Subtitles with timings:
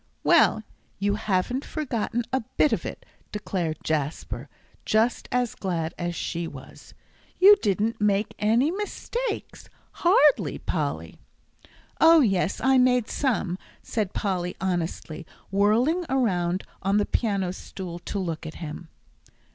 [0.23, 0.63] "Well,
[0.97, 4.49] you haven't forgotten a bit of it," declared Jasper,
[4.83, 6.95] just as glad as she was.
[7.37, 11.19] "You didn't make any mistakes, hardly, Polly."
[11.99, 18.17] "Oh, yes, I made some," said Polly, honestly, whirling around on the piano stool to
[18.17, 18.89] look at him.